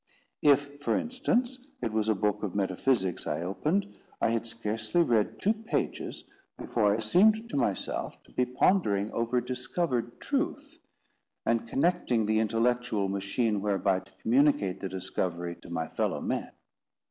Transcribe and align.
If, 0.41 0.81
for 0.81 0.97
instance, 0.97 1.67
it 1.79 1.93
was 1.93 2.09
a 2.09 2.15
book 2.15 2.41
of 2.41 2.55
metaphysics 2.55 3.27
I 3.27 3.43
opened, 3.43 3.99
I 4.19 4.29
had 4.31 4.47
scarcely 4.47 5.03
read 5.03 5.39
two 5.39 5.53
pages 5.53 6.23
before 6.57 6.95
I 6.95 6.97
seemed 6.99 7.47
to 7.51 7.55
myself 7.55 8.15
to 8.23 8.31
be 8.31 8.47
pondering 8.47 9.11
over 9.11 9.39
discovered 9.41 10.19
truth, 10.19 10.79
and 11.45 11.67
constructing 11.67 12.25
the 12.25 12.39
intellectual 12.39 13.09
machine 13.09 13.61
whereby 13.61 13.99
to 13.99 14.11
communicate 14.23 14.79
the 14.79 14.89
discovery 14.89 15.55
to 15.61 15.69
my 15.69 15.87
fellow 15.87 16.19
men. 16.19 16.49